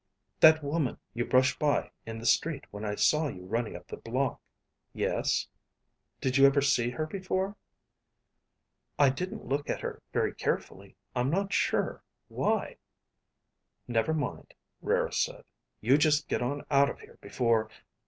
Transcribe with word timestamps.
"That 0.39 0.63
woman 0.63 0.97
you 1.13 1.25
brushed 1.25 1.59
by 1.59 1.91
in 2.07 2.17
the 2.17 2.25
street 2.25 2.65
when 2.71 2.83
I 2.83 2.95
saw 2.95 3.27
you 3.27 3.45
running 3.45 3.75
up 3.75 3.85
the 3.87 3.97
block...." 3.97 4.41
"Yes?" 4.93 5.47
"Did 6.19 6.37
you 6.37 6.47
ever 6.47 6.59
see 6.59 6.89
her 6.89 7.05
before?" 7.05 7.55
"I 8.97 9.11
didn't 9.11 9.45
look 9.45 9.69
at 9.69 9.81
her 9.81 10.01
very 10.11 10.33
carefully. 10.33 10.95
I'm 11.15 11.29
not 11.29 11.53
sure. 11.53 12.03
Why?" 12.29 12.77
"Never 13.87 14.15
mind," 14.15 14.55
Rara 14.81 15.13
said. 15.13 15.43
"You 15.81 15.99
just 15.99 16.27
get 16.27 16.41
on 16.41 16.65
out 16.71 16.89
of 16.89 16.99
here 17.01 17.19
before.... 17.21 17.69